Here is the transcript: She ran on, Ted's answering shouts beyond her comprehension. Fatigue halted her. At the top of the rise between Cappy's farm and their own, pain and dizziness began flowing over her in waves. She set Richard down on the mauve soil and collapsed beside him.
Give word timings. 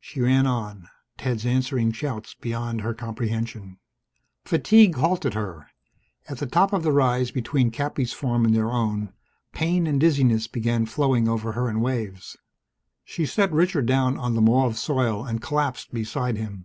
She 0.00 0.22
ran 0.22 0.46
on, 0.46 0.88
Ted's 1.18 1.44
answering 1.44 1.92
shouts 1.92 2.32
beyond 2.32 2.80
her 2.80 2.94
comprehension. 2.94 3.76
Fatigue 4.42 4.94
halted 4.94 5.34
her. 5.34 5.68
At 6.26 6.38
the 6.38 6.46
top 6.46 6.72
of 6.72 6.82
the 6.82 6.90
rise 6.90 7.30
between 7.30 7.70
Cappy's 7.70 8.14
farm 8.14 8.46
and 8.46 8.56
their 8.56 8.70
own, 8.70 9.12
pain 9.52 9.86
and 9.86 10.00
dizziness 10.00 10.46
began 10.46 10.86
flowing 10.86 11.28
over 11.28 11.52
her 11.52 11.68
in 11.68 11.82
waves. 11.82 12.38
She 13.04 13.26
set 13.26 13.52
Richard 13.52 13.84
down 13.84 14.16
on 14.16 14.32
the 14.34 14.40
mauve 14.40 14.78
soil 14.78 15.22
and 15.26 15.42
collapsed 15.42 15.92
beside 15.92 16.38
him. 16.38 16.64